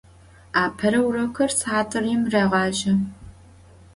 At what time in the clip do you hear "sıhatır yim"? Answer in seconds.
1.59-2.21